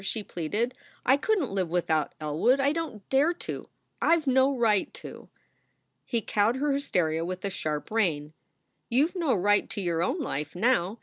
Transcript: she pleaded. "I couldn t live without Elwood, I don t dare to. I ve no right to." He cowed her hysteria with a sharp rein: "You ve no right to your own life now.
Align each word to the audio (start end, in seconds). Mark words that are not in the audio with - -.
she 0.03 0.23
pleaded. 0.23 0.73
"I 1.05 1.15
couldn 1.15 1.43
t 1.49 1.51
live 1.53 1.69
without 1.69 2.13
Elwood, 2.19 2.59
I 2.59 2.71
don 2.71 3.01
t 3.01 3.05
dare 3.11 3.35
to. 3.35 3.69
I 4.01 4.17
ve 4.17 4.31
no 4.31 4.57
right 4.57 4.91
to." 4.95 5.29
He 6.07 6.21
cowed 6.21 6.55
her 6.55 6.71
hysteria 6.71 7.23
with 7.23 7.45
a 7.45 7.51
sharp 7.51 7.91
rein: 7.91 8.33
"You 8.89 9.09
ve 9.09 9.19
no 9.19 9.35
right 9.35 9.69
to 9.69 9.79
your 9.79 10.01
own 10.01 10.19
life 10.19 10.55
now. 10.55 10.97